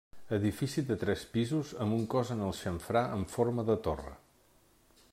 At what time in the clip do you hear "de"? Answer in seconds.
0.87-0.97, 3.73-3.81